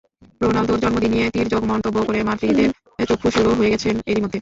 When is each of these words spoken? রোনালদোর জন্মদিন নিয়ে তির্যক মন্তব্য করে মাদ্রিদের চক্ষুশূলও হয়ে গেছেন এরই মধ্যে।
রোনালদোর 0.41 0.81
জন্মদিন 0.83 1.11
নিয়ে 1.13 1.27
তির্যক 1.35 1.63
মন্তব্য 1.71 1.97
করে 2.07 2.19
মাদ্রিদের 2.29 2.69
চক্ষুশূলও 3.09 3.57
হয়ে 3.59 3.71
গেছেন 3.73 3.95
এরই 4.09 4.21
মধ্যে। 4.23 4.39